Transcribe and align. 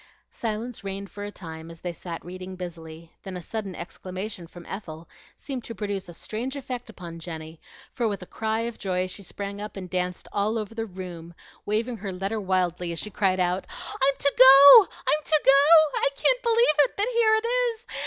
Silence 0.31 0.83
reigned 0.83 1.11
for 1.11 1.23
a 1.23 1.31
time, 1.31 1.69
as 1.69 1.81
they 1.81 1.93
sat 1.93 2.25
reading 2.25 2.55
busily; 2.55 3.13
then 3.21 3.37
a 3.37 3.39
sudden 3.43 3.75
exclamation 3.75 4.47
from 4.47 4.65
Ethel 4.65 5.07
seemed 5.37 5.63
to 5.63 5.75
produce 5.75 6.09
a 6.09 6.13
strange 6.15 6.55
effect 6.55 6.89
upon 6.89 7.19
Jenny, 7.19 7.61
for 7.91 8.07
with 8.07 8.23
a 8.23 8.25
cry 8.25 8.61
of 8.61 8.79
joy 8.79 9.05
she 9.05 9.21
sprang 9.21 9.61
up 9.61 9.77
and 9.77 9.91
danced 9.91 10.27
all 10.33 10.57
over 10.57 10.73
the 10.73 10.87
room, 10.87 11.35
waving 11.67 11.97
her 11.97 12.11
letter 12.11 12.41
wildly 12.41 12.91
as 12.91 12.97
she 12.97 13.11
cried 13.11 13.39
out, 13.39 13.67
"I'm 13.93 14.17
to 14.17 14.33
go! 14.39 14.81
I'm 14.91 15.23
to 15.23 15.41
go! 15.45 15.97
I 15.99 16.09
can't 16.15 16.41
believe 16.41 16.65
it 16.79 16.93
but 16.97 17.05
here 17.13 17.35
it 17.35 17.45
is! 17.45 17.85